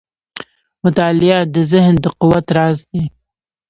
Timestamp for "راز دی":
2.57-3.03